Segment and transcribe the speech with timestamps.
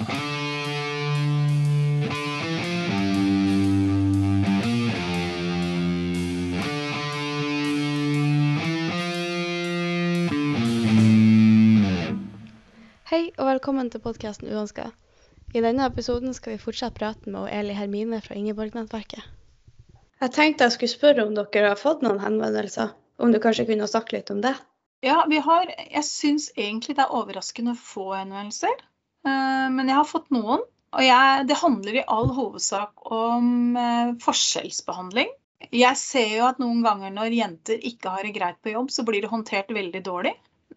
[0.00, 0.06] Hei
[13.36, 14.88] og velkommen til podkasten Uønska.
[15.52, 19.20] I denne episoden skal vi fortsette praten med Eli Hermine fra Ingeborg-nettverket.
[20.20, 22.96] Jeg tenkte jeg skulle spørre om dere har fått noen henvendelser.
[23.20, 24.56] Om du kanskje kunne snakke litt om det?
[25.04, 28.80] Ja, vi har Jeg syns egentlig det er overraskende få henvendelser.
[29.26, 30.62] Eh, men jeg har fått noen.
[30.90, 35.30] Og jeg, det handler i all hovedsak om eh, forskjellsbehandling.
[35.76, 39.04] Jeg ser jo at noen ganger når jenter ikke har det greit på jobb, så
[39.06, 40.32] blir det håndtert veldig dårlig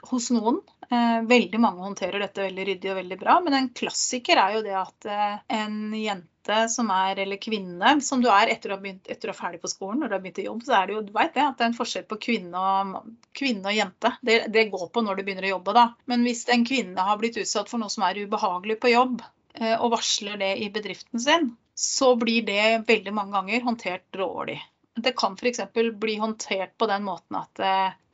[0.09, 0.59] hos noen.
[0.90, 4.63] Eh, veldig mange håndterer dette veldig ryddig og veldig bra, men en klassiker er jo
[4.68, 6.33] det at en jente
[6.70, 9.62] som er, eller kvinne, som du er etter å ha, begynt, etter å ha ferdig
[9.64, 11.46] på skolen, når du har begynt i jobb, så er det jo, du vet det,
[11.46, 14.14] at det er en forskjell på kvinne og, kvinne og jente.
[14.22, 15.86] Det, det, går på når du begynner å jobbe, da.
[16.12, 19.24] Men hvis en kvinne har blitt utsatt for noe som er ubehagelig på jobb,
[19.56, 24.60] eh, og varsler det i bedriften sin, så blir det veldig mange ganger håndtert dårlig.
[24.94, 25.63] Det kan f.eks.
[25.74, 27.62] bli håndtert på den måten at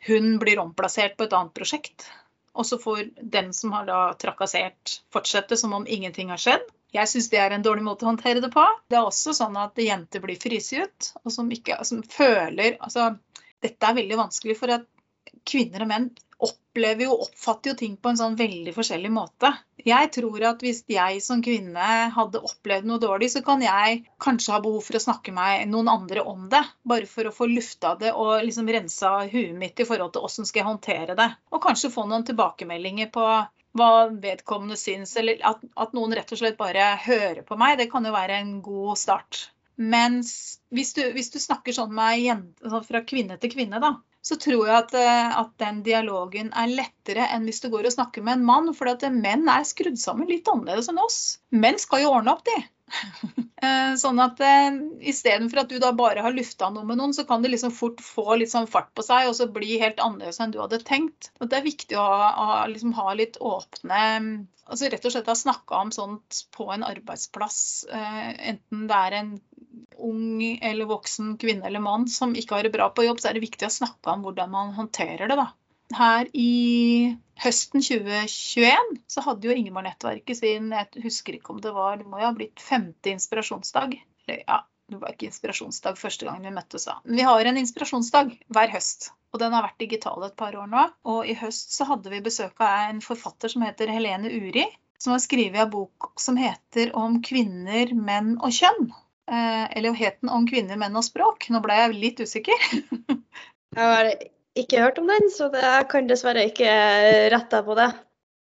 [0.08, 2.08] hun blir omplassert på et annet prosjekt.
[2.56, 6.64] Og så får den som har da trakassert, fortsette som om ingenting har skjedd.
[6.96, 8.64] Jeg syns det er en dårlig måte å håndtere det på.
[8.90, 13.12] Det er også sånn at jenter blir fryst ut, og som, ikke, som føler Altså,
[13.62, 14.88] dette er veldig vanskelig, for at
[15.48, 16.10] kvinner og menn
[16.40, 19.52] opplever jo, oppfatter jo ting på en sånn veldig forskjellig måte.
[19.84, 24.56] Jeg tror at hvis jeg som kvinne hadde opplevd noe dårlig, så kan jeg kanskje
[24.56, 26.64] ha behov for å snakke med noen andre om det.
[26.88, 30.48] Bare for å få lufta det og liksom rensa huet mitt i forhold til åssen
[30.48, 31.30] skal jeg håndtere det.
[31.52, 33.28] Og kanskje få noen tilbakemeldinger på
[33.80, 37.78] hva vedkommende syns, eller at, at noen rett og slett bare hører på meg.
[37.80, 39.48] Det kan jo være en god start.
[39.80, 43.96] Mens hvis du, hvis du snakker sånn med jente, sånn fra kvinne til kvinne, da,
[44.22, 47.96] så tror jeg at, eh, at, den dialogen er lettere enn hvis du går og
[47.96, 48.74] snakker med en mann.
[48.76, 51.40] For menn er skrudd sammen litt annerledes enn oss.
[51.56, 52.58] Menn skal jo ordne opp, de.
[53.60, 54.78] Eh, sånn at eh,
[55.12, 58.00] istedenfor at du da bare har lufta noe med noen, så kan det liksom fort
[58.00, 61.28] få litt sånn fart på seg og så bli helt annerledes enn du hadde tenkt.
[61.44, 64.00] Og det er viktig å ha, liksom ha litt åpne
[64.70, 67.60] altså Rett og slett ha snakka om sånt på en arbeidsplass.
[67.92, 69.32] Enten det er en
[70.00, 73.38] ung eller voksen kvinne eller mann som ikke har det bra på jobb, så er
[73.38, 75.36] det viktig å snakke om hvordan man håndterer det.
[75.36, 75.50] da.
[75.98, 81.98] Her i høsten 2021 så hadde jo Ingeborg-nettverket sin Jeg husker ikke om det var
[81.98, 83.96] Det må jo ha blitt femte inspirasjonsdag.
[84.28, 87.00] Eller ja, det var ikke inspirasjonsdag første gang vi møttes da.
[87.06, 89.12] Men vi har en inspirasjonsdag hver høst.
[89.34, 90.86] Og den har vært digital et par år nå.
[91.10, 94.66] Og i høst så hadde vi besøk av en forfatter som heter Helene Uri.
[95.00, 98.90] Som har skrevet en bok som heter 'Om kvinner, menn og kjønn'.
[99.32, 101.50] Eh, eller het den 'Om kvinner, menn og språk'?
[101.50, 102.60] Nå ble jeg litt usikker.
[103.76, 104.12] det har
[104.64, 106.70] ikke hørt om den, så jeg kan dessverre ikke
[107.34, 107.90] rette på det.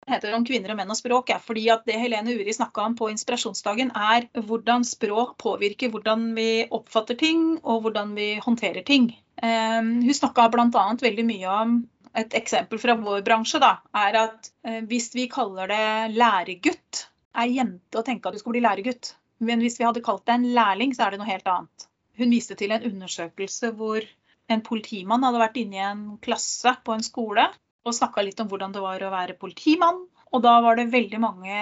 [0.10, 2.82] Det heter 'Om kvinner og menn og språk', ja, fordi at det Helene Uri snakka
[2.82, 8.86] om på inspirasjonsdagen, er hvordan språk påvirker hvordan vi oppfatter ting, og hvordan vi håndterer
[8.86, 9.12] ting.
[9.38, 10.96] Eh, hun snakka bl.a.
[10.98, 11.88] veldig mye om
[12.18, 17.06] et eksempel fra vår bransje da, er at eh, hvis vi kaller det læregutt,
[17.38, 19.14] er jente å tenke at du skal bli læregutt.
[19.40, 21.86] Men hvis vi hadde kalt det en lærling, så er det noe helt annet.
[22.20, 24.04] Hun viste til en undersøkelse hvor
[24.50, 27.46] en politimann hadde vært inne i en klasse på en skole
[27.88, 30.04] og snakka litt om hvordan det var å være politimann.
[30.34, 31.62] Og da var det veldig mange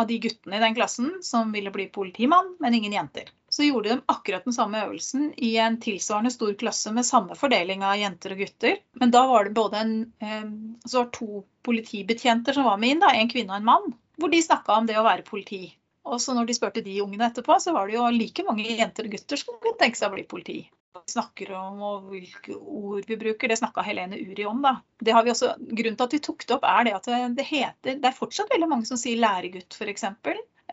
[0.00, 3.28] av de guttene i den klassen som ville bli politimann, men ingen jenter.
[3.52, 7.84] Så gjorde de akkurat den samme øvelsen i en tilsvarende stor klasse med samme fordeling
[7.84, 8.78] av jenter og gutter.
[8.96, 9.92] Men da var det både en,
[10.24, 10.48] eh,
[10.88, 13.92] så var to politibetjenter som var med inn, da, en kvinne og en mann.
[14.16, 15.66] Hvor de snakka om det å være politi.
[16.08, 19.06] Og så når de spurte de ungene etterpå, så var det jo like mange jenter
[19.06, 20.58] og gutter som kunne tenke seg å bli politi.
[20.92, 24.60] Vi snakker om og hvilke ord vi bruker, det snakka Helene Uri om.
[24.64, 24.74] da.
[25.00, 27.08] Det har vi også, grunnen til at vi tok det opp, er det at
[27.38, 30.04] det heter Det er fortsatt veldig mange som sier læregutt, f.eks.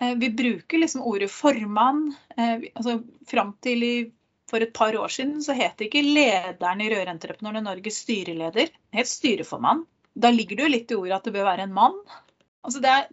[0.01, 2.09] Eh, vi bruker liksom ordet formann.
[2.37, 2.99] Eh, altså
[3.31, 3.93] Fram til i,
[4.49, 9.11] for et par år siden så het ikke lederen i Rørentreprenørene Norges styreleder, det het
[9.11, 9.85] styreformann.
[10.19, 11.95] Da ligger det jo litt i ordet at det bør være en mann.
[12.65, 13.07] Altså det er,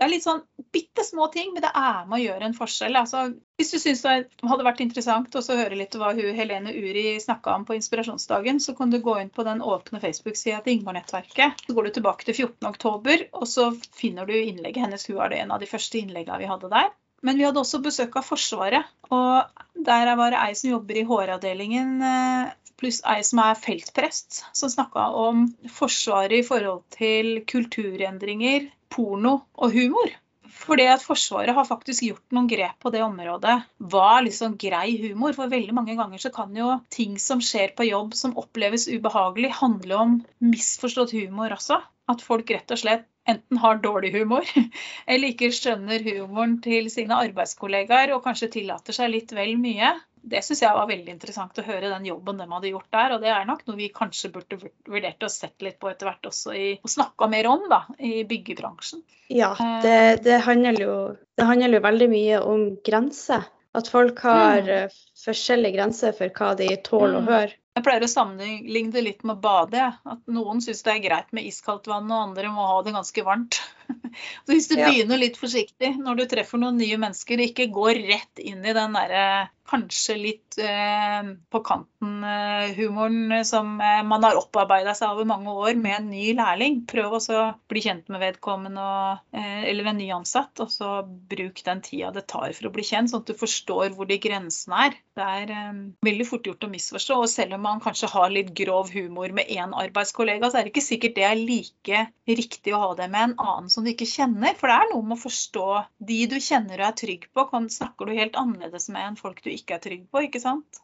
[0.00, 0.38] det er litt sånn
[0.72, 2.94] bitte små ting, men det er med å gjøre en forskjell.
[2.96, 3.26] Altså,
[3.60, 4.14] hvis du syns det
[4.48, 8.72] hadde vært interessant å høre litt hva hun, Helene Uri snakka om på inspirasjonsdagen, så
[8.78, 11.60] kan du gå inn på den åpne Facebook-sida til Ingvar-nettverket.
[11.66, 13.68] Så går du tilbake til 14.10, og så
[14.00, 15.04] finner du innlegget hennes.
[15.10, 16.88] Hun er det en av de første innleggene vi hadde der.
[17.20, 18.88] Men vi hadde også besøk av Forsvaret.
[19.12, 24.46] Og der var det ei som jobber i HR-avdelingen, eh, pluss ei som er feltprest,
[24.56, 30.12] som snakka om Forsvaret i forhold til kulturendringer, porno og humor.
[30.60, 33.54] Fordi at Forsvaret har faktisk gjort noen grep på det området.
[33.92, 35.32] Hva er liksom grei humor?
[35.36, 39.54] For veldig mange ganger så kan jo ting som skjer på jobb som oppleves ubehagelig,
[39.62, 41.80] handle om misforstått humor også.
[42.10, 44.46] At folk rett og slett enten har dårlig humor,
[45.10, 49.94] eller ikke skjønner humoren til sine arbeidskollegaer og kanskje tillater seg litt vel mye.
[50.22, 53.14] Det syns jeg var veldig interessant å høre den jobben de hadde gjort der.
[53.16, 56.30] Og det er nok noe vi kanskje burde vurdert å sett litt på etter hvert
[56.30, 59.04] også i, og snakka mer om da, i byggebransjen.
[59.30, 60.94] Ja, det, det, handler jo,
[61.38, 63.48] det handler jo veldig mye om grenser.
[63.78, 64.70] At folk har mm.
[64.74, 64.94] Eh,
[65.24, 67.28] forskjellige grenser for hva de tåler mm.
[67.28, 67.56] å høre.
[67.78, 69.84] Jeg pleier å sammenligne det litt med å bade.
[70.10, 73.24] At noen syns det er greit med iskaldt vann, og andre må ha det ganske
[73.24, 73.60] varmt.
[74.44, 74.88] Så hvis du ja.
[74.88, 78.96] begynner litt forsiktig når du treffer noen nye mennesker, ikke gå rett inn i den
[78.98, 79.24] derre
[79.70, 85.78] kanskje litt eh, på kanten-humoren eh, som eh, man har opparbeida seg over mange år
[85.78, 86.80] med en ny lærling.
[86.90, 90.90] Prøv også å bli kjent med vedkommende og, eh, eller en ny ansatt, og så
[91.06, 94.18] bruk den tida det tar for å bli kjent, sånn at du forstår hvor de
[94.22, 94.98] grensene er.
[95.18, 97.20] Det er eh, veldig fort gjort å misforstå.
[97.22, 100.74] og Selv om man kanskje har litt grov humor med én arbeidskollega, så er det
[100.74, 104.08] ikke sikkert det er like riktig å ha det med en annen som du ikke
[104.08, 104.54] kjenner.
[104.58, 105.66] For det er noe med å forstå
[106.10, 107.46] de du kjenner og er trygg på.
[107.76, 110.82] Snakker du helt annerledes med enn folk du ikke er trygg på, ikke sant?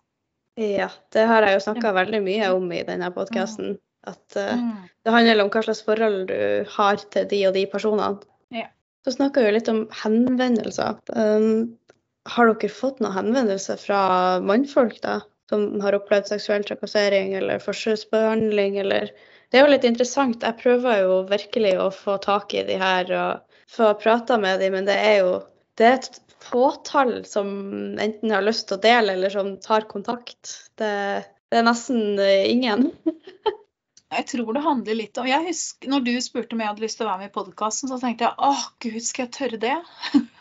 [0.56, 3.76] Ja, det har jeg jo snakka veldig mye om i denne podkasten.
[4.06, 4.54] At uh,
[5.04, 8.22] det handler om hva slags forhold du har til de og de personene.
[8.54, 8.70] Ja.
[9.04, 11.00] Så snakka vi litt om henvendelser.
[11.12, 11.76] Um,
[12.26, 14.00] har dere fått noen henvendelser fra
[14.42, 15.20] mannfolk da,
[15.50, 19.12] som har opplevd seksuell trakassering eller forskjellsbehandling, eller
[19.50, 20.43] Det er jo litt interessant.
[20.43, 24.70] Jeg prøver jo virkelig å få tak i de her og få prata med de,
[24.75, 25.37] men det er jo
[25.76, 27.48] det er et fåtall som
[28.00, 30.52] enten har lyst til å dele, eller som tar kontakt.
[30.81, 30.93] Det,
[31.50, 32.88] det er nesten eh, ingen.
[34.16, 37.00] jeg tror det handler litt om jeg husker, Når du spurte om jeg hadde lyst
[37.00, 39.76] til å være med i podkasten, så tenkte jeg åh, gud, skal jeg tørre det?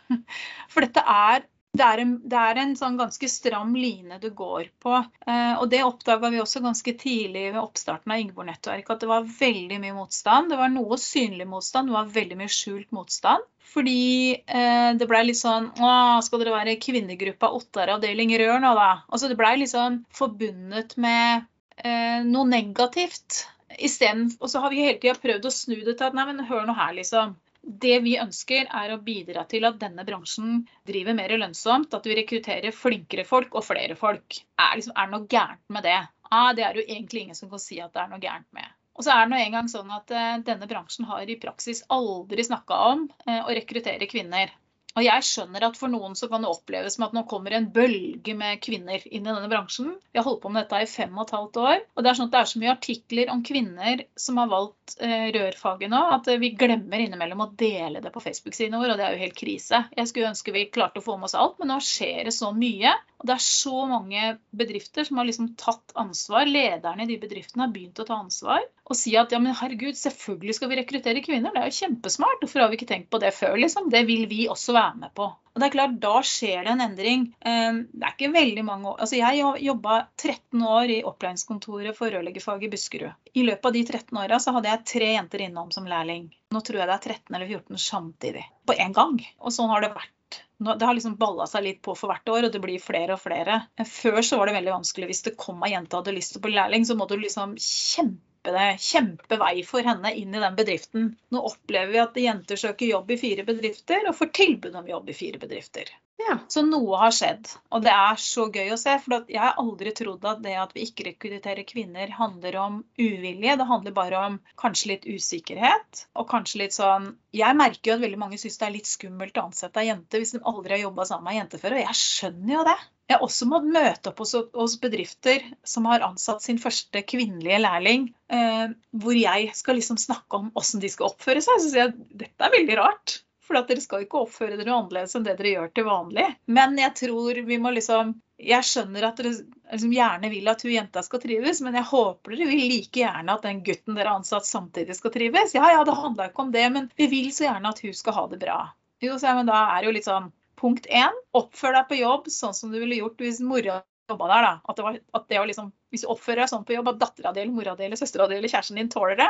[0.72, 4.70] For dette er det er, en, det er en, sånn ganske stram line du går
[4.84, 4.94] på.
[5.28, 9.28] Eh, og det oppdaga vi også ganske tidlig ved oppstarten av Ingeborg-nettverket, at det var
[9.40, 10.54] veldig mye motstand.
[10.54, 13.46] Det var noe synlig motstand, det var veldig mye skjult motstand.
[13.76, 15.90] Fordi eh, det blei litt sånn Å,
[16.24, 18.92] skal dere være kvinnegruppa Ottar avdeling Rør nå, da?
[19.10, 21.44] Altså det blei liksom forbundet med
[21.82, 23.44] eh, noe negativt.
[23.76, 26.46] Isteden, og så har vi hele tida prøvd å snu det til at nei, men
[26.48, 27.34] hør nå her, liksom.
[27.66, 31.94] Det vi ønsker, er å bidra til at denne bransjen driver mer lønnsomt.
[31.98, 34.38] At vi rekrutterer flinkere folk og flere folk.
[34.60, 36.00] Er, liksom, det noe gærent med det?
[36.30, 38.70] Ah, det er jo egentlig ingen som kan si at det er noe gærent med.
[38.96, 42.46] Og så er det nå engang sånn at eh, denne bransjen har i praksis aldri
[42.48, 44.54] snakka om eh, å rekruttere kvinner.
[44.96, 47.68] Og jeg skjønner at for noen så kan det oppleves som at nå kommer en
[47.76, 49.90] bølge med kvinner inn i denne bransjen.
[50.14, 51.82] Vi har holdt på med dette i fem og et halvt år.
[51.96, 54.96] Og det er sånn at det er så mye artikler om kvinner som har valgt
[55.04, 59.08] eh, rørfaget nå, at vi glemmer innimellom å dele det på Facebook-siden vår, og det
[59.10, 59.84] er jo helt krise.
[60.00, 62.54] Jeg skulle ønske vi klarte å få med oss alt, men nå skjer det så
[62.56, 62.96] mye.
[63.20, 66.48] Og det er så mange bedrifter som har liksom tatt ansvar.
[66.48, 69.98] Lederne i de bedriftene har begynt å ta ansvar og si at ja, men herregud,
[69.98, 71.54] selvfølgelig skal vi rekruttere kvinner.
[71.56, 72.44] Det er jo kjempesmart.
[72.44, 73.56] Hvorfor har vi ikke tenkt på det før?
[73.58, 73.90] liksom?
[73.90, 75.28] Det vil vi også være med på.
[75.56, 77.22] Og det er klart, Da skjer det en endring.
[77.48, 78.98] Ehm, det er ikke veldig mange år.
[79.06, 83.14] Altså, Jeg jobba 13 år i opplæringskontoret for rørleggerfaget i Buskerud.
[83.34, 86.28] I løpet av de 13 åra hadde jeg tre jenter innom som lærling.
[86.52, 88.44] Nå tror jeg det er 13 eller 14 samtidig.
[88.68, 89.20] På én gang.
[89.40, 90.12] Og sånn har det vært
[90.58, 93.20] det har liksom balla seg litt på for hvert år, og det blir flere og
[93.20, 93.58] flere.
[93.84, 95.10] Før så var det veldig vanskelig.
[95.12, 97.26] Hvis det kom ei jente og hadde lyst til å bli lærling, så måtte du
[97.26, 101.12] liksom kjempe kjempe, kjempevei for henne inn i den bedriften.
[101.34, 105.10] Nå opplever vi at jenter søker jobb i fire bedrifter og får tilbud om jobb
[105.10, 105.92] i fire bedrifter.
[106.18, 106.38] Ja.
[106.48, 107.50] Så noe har skjedd.
[107.76, 108.94] Og det er så gøy å se.
[109.04, 113.58] For jeg har aldri trodd at det at vi ikke rekrutterer kvinner, handler om uvilje.
[113.60, 116.06] Det handler bare om kanskje litt usikkerhet.
[116.16, 119.38] Og kanskje litt sånn Jeg merker jo at veldig mange syns det er litt skummelt
[119.38, 121.76] å ansette ei jente hvis de aldri har jobba sammen med ei jente før.
[121.76, 122.78] Og jeg skjønner jo det.
[123.06, 127.60] Jeg har også måttet møte opp hos, hos, bedrifter som har ansatt sin første kvinnelige
[127.62, 131.62] lærling, eh, hvor jeg skal liksom snakke om hvordan de skal oppføre seg.
[131.62, 133.20] Så sier jeg dette er veldig rart.
[133.46, 136.26] For dere skal ikke oppføre dere annerledes enn det dere gjør til vanlig.
[136.50, 140.74] Men jeg tror vi må liksom Jeg skjønner at dere liksom gjerne vil at hun
[140.74, 144.20] jenta skal trives, men jeg håper dere vil like gjerne at den gutten dere har
[144.20, 145.54] ansatt samtidig skal trives.
[145.56, 148.18] Ja ja, det handla ikke om det, men vi vil så gjerne at hun skal
[148.18, 148.58] ha det bra.
[149.06, 150.28] Jo, så, men da er det jo litt sånn
[150.60, 154.48] Punkt én, oppfør deg på jobb sånn som du ville gjort hvis mora jobba der.
[154.48, 154.54] da.
[154.64, 157.02] At det var, at det var liksom, hvis du oppfører deg sånn på jobb at
[157.02, 159.30] dattera di mora di søstera di eller kjæresten din tåler det,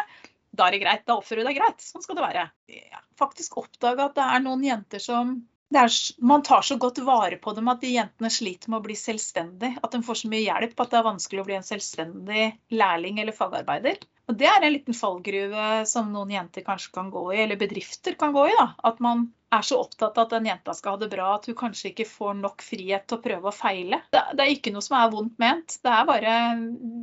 [0.56, 1.04] da er det greit.
[1.08, 1.84] Da oppfører du deg greit.
[1.84, 2.46] Sånn skal det være.
[2.72, 5.38] Ja, faktisk oppdaga at det er noen jenter som
[5.76, 5.92] er,
[6.24, 9.74] man tar så godt vare på dem at de jentene sliter med å bli selvstendig.
[9.84, 13.20] At de får så mye hjelp at det er vanskelig å bli en selvstendig lærling
[13.20, 14.00] eller fagarbeider.
[14.30, 18.16] Og Det er en liten fallgruve som noen jenter kanskje kan gå i, eller bedrifter
[18.18, 18.56] kan gå i.
[18.58, 18.72] da.
[18.90, 21.58] At man er så opptatt av at den jenta skal ha det bra at hun
[21.60, 24.02] kanskje ikke får nok frihet til å prøve å feile.
[24.14, 25.78] Det, det er ikke noe som er vondt ment.
[25.84, 26.38] Det er bare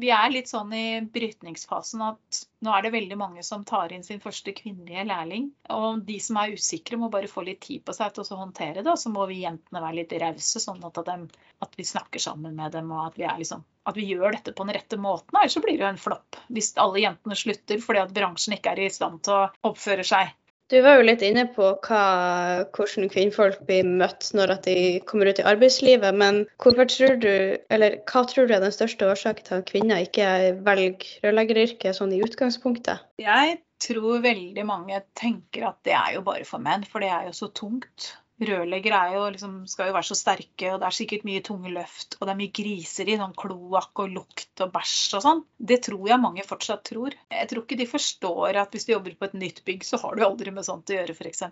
[0.03, 4.05] Vi er litt sånn i brytningsfasen at nå er det veldig mange som tar inn
[4.07, 5.49] sin første kvinnelige lærling.
[5.75, 8.85] Og de som er usikre, må bare få litt tid på seg til å håndtere
[8.85, 8.91] det.
[8.93, 11.17] Og så må vi jentene være litt rause, sånn at, de,
[11.67, 12.93] at, vi snakker sammen med dem.
[12.95, 15.35] Og at vi, liksom, at vi, gjør dette på den rette måten.
[15.35, 16.39] Ellers så blir det jo en flopp.
[16.55, 20.31] Hvis alle jentene slutter fordi at bransjen ikke er i stand til å oppføre seg
[20.73, 22.03] du var jo litt inne på hva,
[22.73, 24.77] hvordan kvinnfolk blir møtt når de
[25.09, 26.17] kommer ut i arbeidslivet.
[26.17, 27.33] Men tror du,
[27.69, 30.31] hva tror du er den største årsaken til at kvinner ikke
[30.65, 33.05] velger rørleggeryrket sånn i utgangspunktet?
[33.21, 37.29] Jeg tror veldig mange tenker at det er jo bare for menn, for det er
[37.29, 38.15] jo så tungt.
[38.49, 42.17] Rørleggere liksom, skal jo være så sterke, og det er sikkert mye tunge løft.
[42.19, 45.43] Og det er mye griser i sånn kloakk og lukt og bæsj og sånn.
[45.73, 47.17] Det tror jeg mange fortsatt tror.
[47.33, 50.17] Jeg tror ikke de forstår at hvis du jobber på et nytt bygg, så har
[50.17, 51.45] du aldri med sånt å gjøre, f.eks.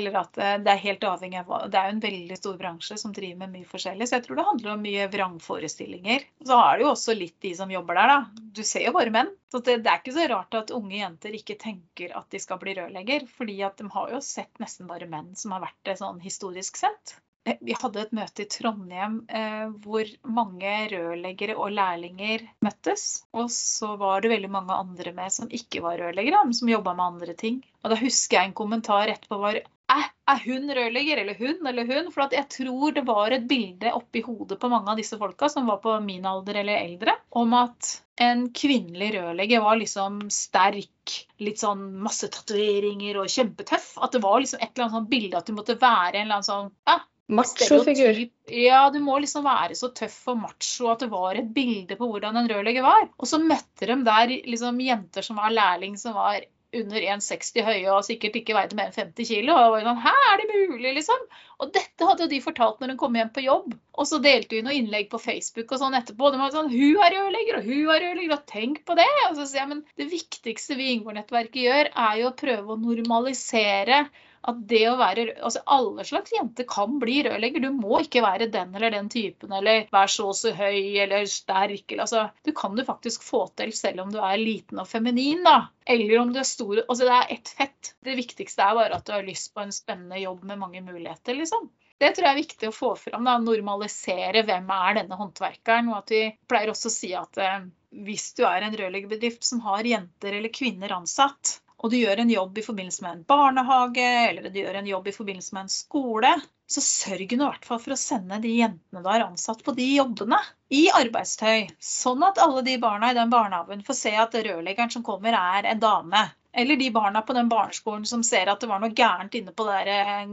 [0.00, 2.56] Eller at eh, det er helt avhengig av hva Det er jo en veldig stor
[2.60, 4.08] bransje som driver med mye forskjellig.
[4.08, 6.26] Så jeg tror det handler om mye vrangforestillinger.
[6.46, 8.48] Så er det jo også litt de som jobber der, da.
[8.60, 9.30] Du ser jo bare menn.
[9.50, 12.60] Så det, det, er ikke så rart at unge jenter ikke tenker at de skal
[12.62, 13.26] bli rørlegger.
[13.34, 16.78] fordi at de har jo sett nesten bare menn som har vært det sånn historisk
[16.78, 17.16] sett.
[17.48, 23.24] Eh, vi hadde et møte i Trondheim eh, hvor mange rørleggere og lærlinger møttes.
[23.34, 26.94] Og så var det veldig mange andre med som ikke var rørleggere, men som jobba
[26.94, 27.62] med andre ting.
[27.82, 32.10] Og da husker jeg en kommentar etterpå var er, hun rørlegger, eller hun, eller hun?
[32.14, 35.68] For jeg tror det var et bilde oppi hodet på mange av disse folka som
[35.70, 41.62] var på min alder eller eldre, om at en kvinnelig rørlegger var liksom sterk, litt
[41.62, 43.94] sånn masse tatoveringer og kjempetøff.
[44.04, 46.40] At det var liksom et eller annet sånn bilde at du måtte være en eller
[46.40, 48.24] annen sånn ja, Machofigur.
[48.50, 52.08] Ja, du må liksom være så tøff og macho at det var et bilde på
[52.10, 53.06] hvordan en rørlegger var.
[53.22, 56.42] Og så møtte de der liksom jenter som var lærling, som var
[56.76, 59.56] under 1,60 høye og sikkert ikke veide mer enn 50 kilo.
[59.56, 61.24] Og var sånn, Hæ, er det mulig, liksom?
[61.60, 63.74] Og dette hadde jo de fortalt når hun kom hjem på jobb.
[63.98, 66.30] Og så delte hun noen innlegg på Facebook og sånn etterpå.
[66.32, 69.10] De var sånn Hun er rørlegger, og hun er rørlegger, og tenk på det!
[69.28, 72.76] Og så sier jeg, men det viktigste vi i Ingeborg-nettverket gjør, er jo å prøve
[72.76, 74.04] å normalisere
[74.48, 77.64] at det å være Altså alle slags jenter kan bli rørlegger.
[77.64, 81.26] Du må ikke være den eller den typen eller være så og så høy eller
[81.28, 81.96] sterk.
[81.96, 85.68] Altså, du kan du faktisk få til selv om du er liten og feminin, da.
[85.84, 87.92] Eller om du er stor Altså det er ett fett.
[88.04, 91.36] Det viktigste er bare at du har lyst på en spennende jobb med mange muligheter,
[91.36, 91.68] liksom.
[92.00, 93.26] Det tror jeg er viktig å få fram.
[93.28, 95.90] da, Normalisere hvem er denne håndverkeren.
[95.92, 97.66] og at Vi pleier også å si at eh,
[98.06, 102.30] hvis du er en rørleggerbedrift som har jenter eller kvinner ansatt, og du gjør en
[102.32, 105.72] jobb i forbindelse med en barnehage eller du gjør en jobb i forbindelse med en
[105.72, 106.32] skole,
[106.70, 109.74] så sørg nå i hvert fall for å sende de jentene du har ansatt på
[109.78, 110.38] de jobbene
[110.76, 111.70] i arbeidstøy.
[111.82, 115.72] Sånn at alle de barna i den barnehagen får se at rørleggeren som kommer, er
[115.72, 116.26] en dame.
[116.52, 119.66] Eller de barna på den barneskolen som ser at det var noe gærent inne på
[119.68, 120.28] det der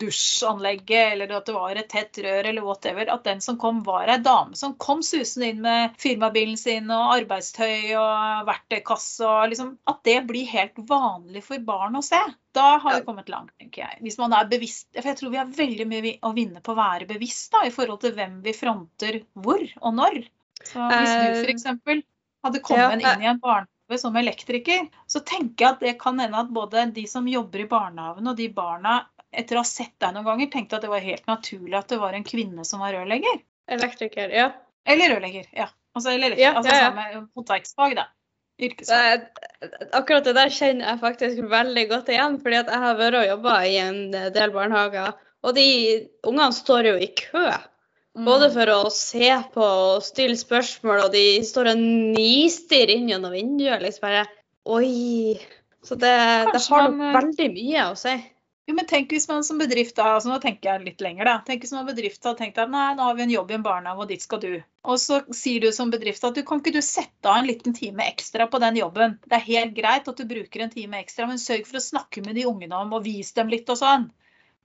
[0.00, 4.08] dusjanlegget, eller at det var et tett rør, eller whatever, at den som kom, var
[4.10, 9.26] ei dame som kom susende inn med firmabilen sin og arbeidstøy og verktøykasse.
[9.26, 12.20] og liksom, At det blir helt vanlig for barn å se.
[12.56, 13.98] Da har vi kommet langt, tenker jeg.
[14.06, 16.80] Hvis man er bevisst, for Jeg tror vi har veldig mye å vinne på å
[16.80, 20.22] være bevisst da, i forhold til hvem vi fronter hvor og når.
[20.64, 21.68] Så Hvis du eh, f.eks.
[22.46, 26.42] hadde kommet inn i en barnehage som elektriker, så tenker jeg at det kan hende
[26.42, 30.14] at både de som jobber i barnehagen og de barna etter å ha sett deg
[30.14, 32.94] noen ganger, tenkte at det var helt naturlig at det var en kvinne som var
[32.96, 33.42] rørlegger.
[33.70, 34.50] Elektriker, ja.
[34.88, 35.68] Eller rørlegger, ja.
[35.94, 36.88] Altså, eller, ja, altså ja, ja.
[36.90, 38.06] samme håndverksfag, da.
[38.60, 39.26] Yrkesfag.
[39.96, 43.28] Akkurat det der kjenner jeg faktisk veldig godt igjen, fordi at jeg har vært og
[43.30, 45.14] jobba i en del barnehager.
[45.46, 45.68] Og de
[46.28, 47.46] ungene står jo i kø.
[48.18, 48.54] Både mm.
[48.56, 53.80] for å se på og stille spørsmål, og de står og nistirrer inn gjennom vinduet.
[53.84, 54.26] liksom bare,
[54.70, 55.38] Oi.
[55.82, 56.12] Så det,
[56.52, 58.12] det har nok eh, veldig mye å si.
[58.70, 61.32] Jo, men tenk hvis man som bedrift da, altså nå tenker jeg litt lenger da,
[61.42, 63.64] tenk hvis man bedrift hadde tenkt at nei, nå har vi en jobb i en
[63.64, 64.52] barnehage, og dit skal du.
[64.86, 67.74] Og så sier du som bedrift at du kan ikke du sette av en liten
[67.74, 69.18] time ekstra på den jobben.
[69.26, 72.22] Det er helt greit at du bruker en time ekstra, men sørg for å snakke
[72.22, 74.06] med de ungene om og vise dem litt og sånn.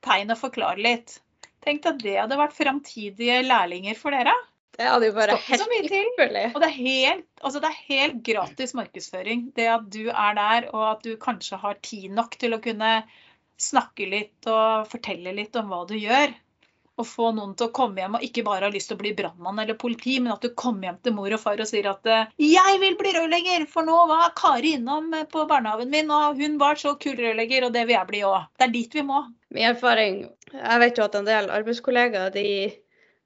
[0.05, 1.17] Tegn og forklare litt.
[1.65, 4.37] Tenk at det hadde vært framtidige lærlinger for dere.
[4.77, 6.47] Det hadde jo bare helt ypperlig.
[6.51, 9.47] Og det er, helt, altså det er helt gratis markedsføring.
[9.57, 12.99] Det at du er der, og at du kanskje har tid nok til å kunne
[13.61, 16.33] snakke litt og fortelle litt om hva du gjør.
[16.95, 19.11] Og få noen til å komme hjem og ikke bare ha lyst til å bli
[19.17, 22.07] brannmann eller politi, men at du kommer hjem til mor og far og sier at
[22.39, 26.79] 'jeg vil bli rørlegger', for nå var Kari innom på barnehagen min, og hun var
[26.79, 28.47] så kul rørlegger, og det vil jeg bli òg.
[28.57, 29.25] Det er dit vi må.
[29.51, 32.71] Min erfaring Jeg vet jo at en del arbeidskollegaer de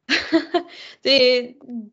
[1.05, 1.17] de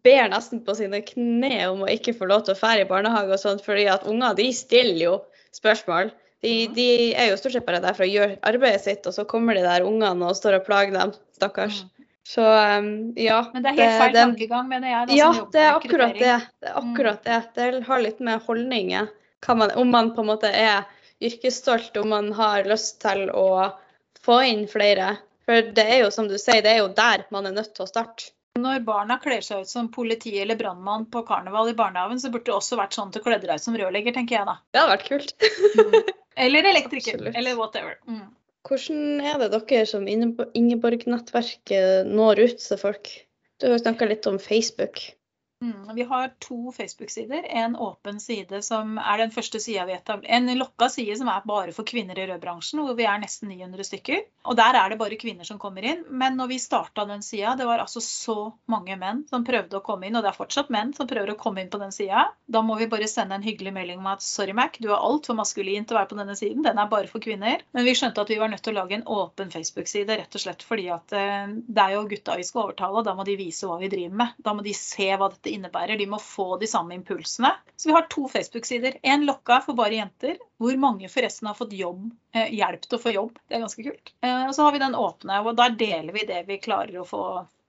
[0.05, 3.35] ber nesten på sine kne om å ikke få lov til å fære i barnehage
[3.35, 5.17] og sånt, fordi at unger de stiller jo
[5.57, 6.13] spørsmål.
[6.47, 6.89] De, de
[7.19, 9.65] er jo stort sett bare der for å gjøre arbeidet sitt, og så kommer de
[9.67, 11.15] der ungene og står og plager dem.
[11.35, 11.83] Stakkars.
[12.27, 13.51] Så um, ja.
[13.53, 15.09] Men det er helt feil tankegang, mener jeg.
[15.09, 16.39] Da, Ja, det er akkurat det.
[16.59, 17.41] Det er akkurat det.
[17.55, 19.11] Det har litt med holdninger
[19.47, 20.89] man, Om man på en måte er
[21.23, 23.71] yrkesstolt, om man har lyst til å
[24.27, 25.17] få inn flere.
[25.47, 27.87] For det er jo som du sier, det er jo der man er nødt til
[27.87, 28.33] å starte.
[28.59, 32.49] Når barna kler seg ut som politi eller brannmann på karneval i barnehagen, så burde
[32.49, 34.57] det også vært sånn til å kle deg ut som rørlegger, tenker jeg da.
[34.73, 36.15] Det hadde vært kult.
[36.37, 37.15] Eller elektriker.
[37.15, 37.37] Absolutt.
[37.37, 37.97] Eller whatever.
[38.09, 38.27] Mm.
[38.67, 43.13] Hvordan er det dere som Ingeborg- Ingeborg-nettverket når ut til folk?
[43.61, 45.01] Du har jo snakka litt om Facebook.
[45.65, 45.95] Mm.
[45.95, 47.43] Vi har to Facebook-sider.
[47.49, 50.33] En åpen side som er den første sida vi etablerer.
[50.37, 53.87] En lokka side som er bare for kvinner i rødbransjen, hvor vi er nesten 900
[53.89, 54.21] stykker.
[54.47, 56.05] Og der er det bare kvinner som kommer inn.
[56.11, 58.37] Men når vi starta den sida, det var altså så
[58.69, 61.39] mange menn som prøvde å komme inn, og det er fortsatt menn som prøver å
[61.41, 62.27] komme inn på den sida.
[62.47, 65.39] Da må vi bare sende en hyggelig melding om at sorry, Mac, du er altfor
[65.41, 66.63] maskulin til å være på denne siden.
[66.67, 67.65] Den er bare for kvinner.
[67.73, 70.45] Men vi skjønte at vi var nødt til å lage en åpen Facebook-side, rett og
[70.45, 73.41] slett fordi at eh, det er jo gutta vi skal overtale, og da må de
[73.41, 74.37] vise hva vi driver med.
[74.45, 75.99] Da må de se hva dette innebærer.
[75.99, 77.53] De må få de samme impulsene.
[77.77, 78.99] Så vi har to Facebook-sider.
[79.03, 83.03] En lokka for bare jenter, hvor mange forresten har fått jobb, eh, hjelp til å
[83.03, 83.39] få jobb.
[83.49, 84.15] Det er ganske kult.
[84.23, 87.09] Eh, og så har vi den åpne, og der deler vi det vi klarer å
[87.09, 87.27] få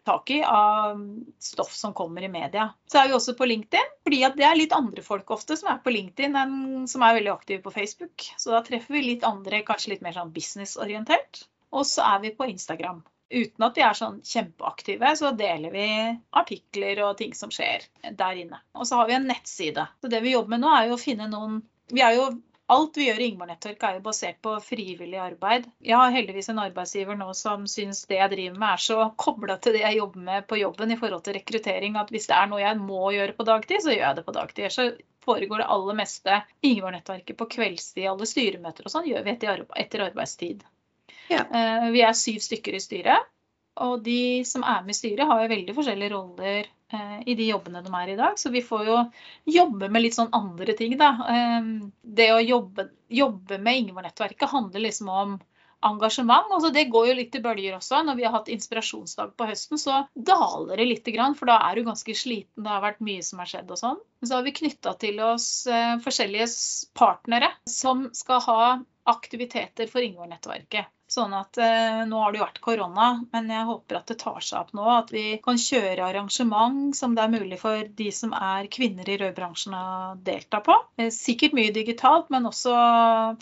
[0.07, 1.01] tak i av
[1.39, 2.69] stoff som kommer i media.
[2.87, 5.81] Så er vi også på LinkedIn, fordi det er litt andre folk ofte som er
[5.83, 8.29] på LinkedIn enn som er veldig aktive på Facebook.
[8.39, 11.43] Så da treffer vi litt andre, kanskje litt mer sånn businessorientert.
[11.75, 13.03] Og så er vi på Instagram.
[13.29, 15.87] Uten at de er sånn kjempeaktive, så deler vi
[16.39, 18.61] artikler og ting som skjer der inne.
[18.77, 19.87] Og så har vi en nettside.
[20.01, 22.29] Så det vi jobber med nå, er jo å finne noen Vi er jo
[22.67, 25.69] Alt vi gjør i Ingeborg Nettverk er jo basert på frivillig arbeid.
[25.87, 29.55] Jeg har heldigvis en arbeidsgiver nå som syns det jeg driver med er så kobla
[29.63, 32.49] til det jeg jobber med på jobben i forhold til rekruttering, at hvis det er
[32.51, 34.67] noe jeg må gjøre på dagtid, så gjør jeg det på dagtid.
[34.75, 34.89] Så
[35.23, 38.09] foregår det aller meste i Ingeborg Nettverket på kveldstid.
[38.11, 40.67] Alle styremøter og sånn gjør vi etter arbeidstid.
[41.31, 41.43] Ja.
[41.43, 43.33] Eh, Vi er syv stykker i styret.
[43.85, 47.49] Og de som er med i styret, har jo veldig forskjellige roller eh, i de
[47.51, 48.39] jobbene de er i dag.
[48.41, 48.95] Så vi får jo
[49.57, 51.11] jobbe med litt sånn andre ting, da.
[51.33, 51.69] Eh,
[52.01, 55.37] det å jobbe, jobbe med Ingeborg-nettverket handler liksom om
[55.85, 56.49] engasjement.
[56.51, 58.01] Altså det går jo litt i bølger også.
[58.05, 61.87] Når vi har hatt inspirasjonsdag på høsten, så daler det litt, for da er du
[61.87, 62.63] ganske sliten.
[62.65, 63.99] Det har vært mye som har skjedd og sånn.
[64.25, 66.49] Så har vi knytta til oss eh, forskjellige
[66.97, 68.61] partnere som skal ha
[69.07, 70.93] aktiviteter for Ingeborg-nettverket.
[71.07, 74.43] Sånn at eh, Nå har det jo vært korona, men jeg håper at det tar
[74.43, 74.83] seg opp nå.
[74.91, 79.15] At vi kan kjøre arrangement som det er mulig for de som er kvinner i
[79.21, 79.87] rødbransjen å
[80.27, 80.75] delta på.
[80.99, 82.75] Eh, sikkert mye digitalt, men også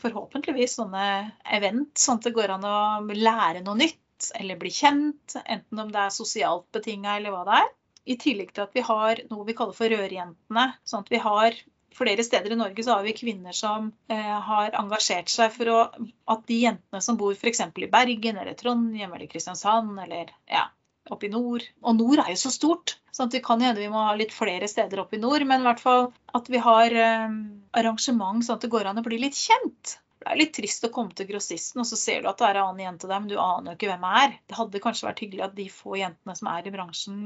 [0.01, 1.07] forhåpentligvis sånne
[1.57, 2.77] event, sånn at det går an å
[3.17, 5.39] lære noe nytt eller bli kjent.
[5.43, 7.71] Enten om det er sosialt betinga eller hva det er.
[8.05, 10.65] I tillegg til at vi har noe vi kaller for Rørjentene.
[10.85, 11.57] sånn at vi har
[11.95, 15.77] Flere steder i Norge så har vi kvinner som eh, har engasjert seg for å,
[16.33, 17.61] at de jentene som bor f.eks.
[17.71, 20.65] i Bergen eller Trondheim eller Kristiansand eller ja,
[21.13, 24.01] oppe i nord Og nord er jo så stort, så det kan hende vi må
[24.09, 25.45] ha litt flere steder oppe i nord.
[25.47, 27.37] Men i hvert fall at vi har eh,
[27.79, 29.99] arrangement sånn at det går an å bli litt kjent.
[30.25, 32.57] Det er litt trist å komme til grossisten, og så ser du at det er
[32.57, 34.31] en annen jente der, men du aner jo ikke hvem det er.
[34.49, 37.19] Det hadde kanskje vært hyggelig at de få jentene som er i bransjen,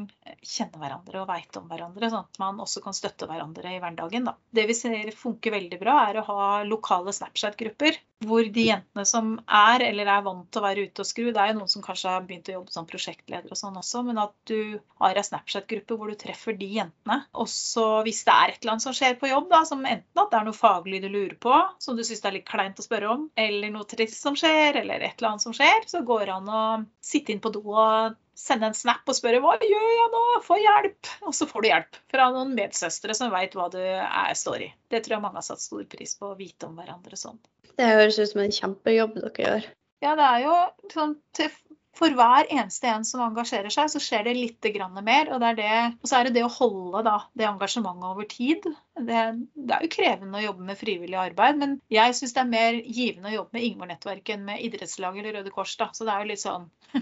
[0.44, 4.28] kjenner hverandre og veit om hverandre, sånn at man også kan støtte hverandre i hverdagen.
[4.28, 4.36] Da.
[4.52, 8.02] Det vi ser funker veldig bra, er å ha lokale Snapchat-grupper.
[8.27, 11.39] Hvor de jentene som er eller er vant til å være ute og skru, det
[11.39, 14.19] er jo noen som kanskje har begynt å jobbe som prosjektleder og sånn også, men
[14.19, 17.21] at du har ei Snapchat-gruppe hvor du treffer de jentene.
[17.39, 20.23] Og så hvis det er et eller annet som skjer på jobb, da, som enten
[20.23, 22.84] at det er noe faglig du lurer på, som du syns det er litt kleint
[22.84, 26.03] å spørre om, eller noe trist som skjer, eller et eller annet som skjer, så
[26.03, 26.65] går det an å
[26.99, 30.58] sitte inn på do og sende en snap og spørre hva gjør jeg nå, få
[30.62, 31.12] hjelp.
[31.28, 34.69] Og så får du hjelp fra noen medsøstre som veit hva du er, står i.
[34.91, 37.39] Det tror jeg mange har satt stor pris på, å vite om hverandre sånn.
[37.75, 39.67] Det høres ut som en kjempejobb dere gjør.
[40.04, 40.56] Ja, det er jo
[40.93, 41.52] sånn til,
[42.00, 45.34] For hver eneste en som engasjerer seg, så skjer det litt grann mer.
[45.36, 48.28] Og, det er det, og så er det det å holde da, det engasjementet over
[48.32, 48.64] tid.
[48.96, 49.24] Det,
[49.56, 52.80] det er jo krevende å jobbe med frivillig arbeid, men jeg syns det er mer
[52.86, 55.76] givende å jobbe med Ingeborg-nettverket enn med idrettslag eller Røde Kors.
[55.80, 56.70] da, Så det er jo litt sånn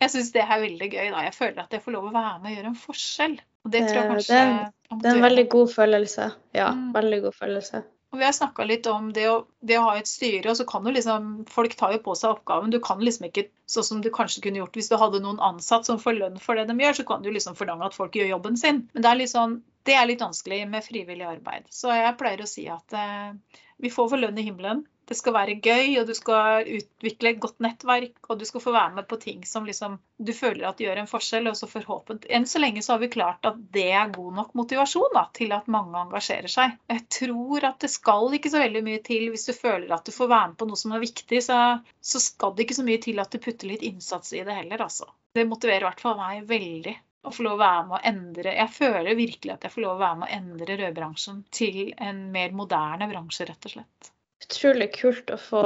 [0.00, 1.10] Jeg syns det er veldig gøy.
[1.10, 3.38] da, Jeg føler at jeg får lov å være med og gjøre en forskjell.
[3.66, 6.32] Og det tror jeg kanskje det er- Det er en veldig god følelse.
[6.54, 6.92] Ja, Mm.
[6.94, 7.82] veldig god følelse.
[8.10, 10.66] Og Vi har snakka litt om det å, det å ha et styre, og så
[10.66, 12.72] kan jo liksom Folk tar jo på seg oppgaven.
[12.74, 15.86] Du kan liksom ikke sånn som du kanskje kunne gjort hvis du hadde noen ansatt
[15.86, 18.32] som får lønn for det de gjør, så kan du liksom forlange at folk gjør
[18.32, 18.84] jobben sin.
[18.94, 21.68] Men det er litt sånn det er litt vanskelig med frivillig arbeid.
[21.72, 24.82] Så jeg pleier å si at eh, vi får for lønn i himmelen.
[25.10, 28.74] Det skal være gøy, og du skal utvikle et godt nettverk, og du skal få
[28.76, 31.48] være med på ting som liksom, du føler at gjør en forskjell.
[31.50, 34.54] og så forhåpentlig, Enn så lenge så har vi klart at det er god nok
[34.60, 36.78] motivasjon da, til at mange engasjerer seg.
[36.94, 40.14] Jeg tror at det skal ikke så veldig mye til hvis du føler at du
[40.14, 41.58] får være med på noe som er viktig, så,
[41.98, 44.86] så skal det ikke så mye til at du putter litt innsats i det heller,
[44.86, 45.10] altså.
[45.34, 46.94] Det motiverer i hvert fall meg veldig
[47.26, 49.98] å få lov å være med å endre Jeg føler virkelig at jeg får lov
[49.98, 54.14] å være med å endre rødbransjen til en mer moderne bransje, rett og slett.
[54.40, 55.62] Utrolig kult å få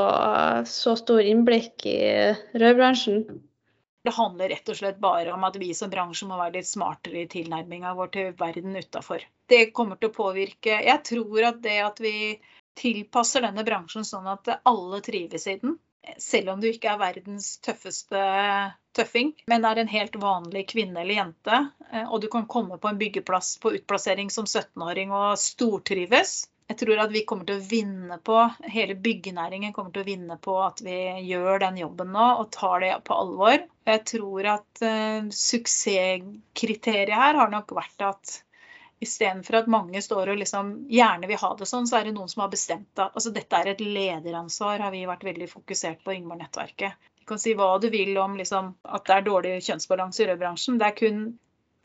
[0.67, 1.99] så stor innblikk i
[2.59, 3.23] rødbransjen.
[4.05, 7.23] Det handler rett og slett bare om at vi som bransje må være litt smartere
[7.23, 9.25] i tilnærminga vår til verden utafor.
[9.49, 12.15] Det kommer til å påvirke Jeg tror at det at vi
[12.77, 15.79] tilpasser denne bransjen sånn at alle trives i den,
[16.21, 18.25] selv om du ikke er verdens tøffeste
[18.95, 21.61] tøffing, men er en helt vanlig kvinne eller jente,
[21.91, 26.79] eh, og du kan komme på en byggeplass på utplassering som 17-åring og stortrives, jeg
[26.81, 28.39] tror at vi kommer til å vinne på,
[28.73, 30.97] hele byggenæringen kommer til å vinne på at vi
[31.29, 33.59] gjør den jobben nå og tar det på alvor.
[33.85, 38.41] Jeg tror at uh, suksesskriteriet her har nok vært at
[39.05, 42.31] Istedenfor at mange står og liksom gjerne vil ha det sånn, så er det noen
[42.31, 43.09] som har bestemt det.
[43.11, 46.95] altså dette er et lederansvar, har vi vært veldig fokusert på Yngvar-nettverket.
[47.21, 50.79] Du kan si hva du vil om liksom, at det er dårlig kjønnsbalanse i rødbransjen.
[50.81, 51.21] Det er kun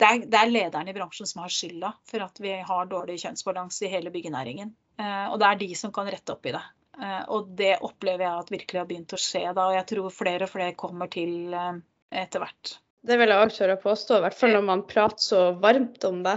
[0.00, 3.18] det er, det er lederen i bransjen som har skylda for at vi har dårlig
[3.22, 4.72] kjønnsbalanse i hele byggenæringen.
[5.00, 6.62] Eh, og det er de som kan rette opp i det.
[7.00, 10.14] Eh, og det opplever jeg at virkelig har begynt å skje da, og jeg tror
[10.14, 11.82] flere og flere kommer til eh,
[12.22, 12.78] etter hvert.
[13.06, 16.04] Det vil jeg også tørre å påstå, i hvert fall når man prater så varmt
[16.08, 16.36] om det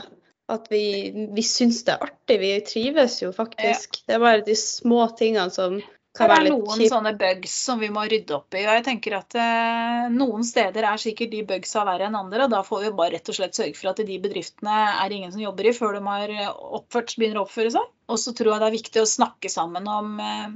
[0.52, 0.86] at vi,
[1.32, 2.38] vi syns det er artig.
[2.42, 4.00] Vi trives jo faktisk.
[4.02, 4.08] Ja.
[4.08, 5.80] Det er bare de små tingene som
[6.14, 8.62] Det er noen sånne bugs som vi må rydde opp i.
[8.68, 12.46] og jeg tenker at eh, Noen steder er sikkert de bugsa verre enn andre.
[12.46, 15.34] og Da får vi bare rett og slett sørge for at de bedriftene er ingen
[15.34, 17.90] som jobber i før de har oppført, begynner å oppføre seg.
[18.14, 20.54] Og så tror jeg det er viktig å snakke sammen om eh,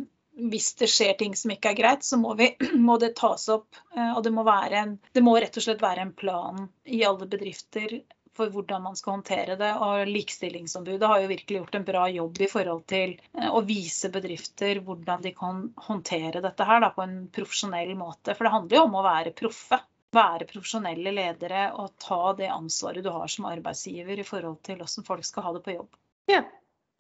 [0.54, 2.52] hvis det skjer ting som ikke er greit, så må, vi,
[2.88, 3.82] må det tas opp.
[3.96, 7.26] Eh, og det må, en, det må rett og slett være en plan i alle
[7.26, 7.98] bedrifter
[8.38, 9.74] for hvordan man skal håndtere det.
[9.84, 14.12] Og Likestillingsombudet har jo virkelig gjort en bra jobb i forhold til eh, å vise
[14.14, 18.36] bedrifter hvordan de kan håndtere dette her da, på en profesjonell måte.
[18.36, 19.82] For det handler jo om å være proffe.
[20.16, 25.10] Være profesjonelle ledere og ta det ansvaret du har som arbeidsgiver i forhold til hvordan
[25.10, 26.00] folk skal ha det på jobb.
[26.32, 26.46] Ja,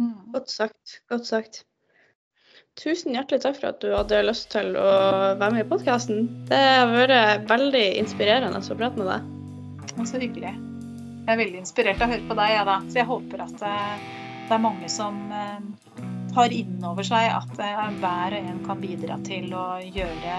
[0.03, 0.33] mm.
[0.35, 0.99] godt sagt.
[1.07, 1.63] Godt sagt.
[2.77, 4.85] Tusen hjertelig takk for at du hadde lyst til å
[5.39, 6.27] være med i podkasten.
[6.51, 9.35] Det har vært veldig inspirerende å prate med deg.
[10.05, 10.53] Så hyggelig.
[11.27, 12.77] Jeg er veldig inspirert av å høre på deg, jeg, da.
[12.87, 14.05] Så jeg håper at eh,
[14.47, 15.57] det er mange som har
[16.37, 20.37] tar inn over seg at eh, hver og en kan bidra til å gjøre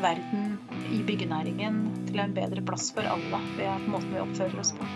[0.00, 0.56] verden
[0.92, 4.88] i byggenæringen til en bedre plass for alle ved måten vi oppfører oss på.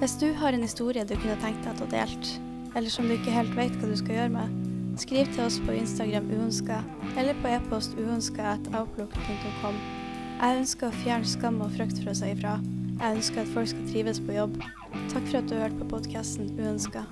[0.00, 2.34] Hvis du har en historie du kunne tenkt deg å delt,
[2.74, 4.60] eller som du ikke helt vet hva du skal gjøre med,
[4.98, 6.82] skriv til oss på Instagram uønska,
[7.14, 9.82] eller på e-post uønska.outlook.com.
[10.34, 12.58] Jeg ønsker å fjerne skam og frykt fra seg ifra.
[13.00, 14.58] Jeg ønsker at folk skal trives på jobb.
[15.10, 17.02] Takk for at du hørte på podkasten Uønska.